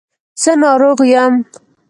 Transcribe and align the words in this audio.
زه 0.41 0.51
ناروغ 0.61 0.99
یم 1.13 1.33